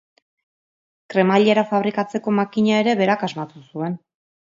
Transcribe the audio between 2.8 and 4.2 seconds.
ere berak asmatu zuen.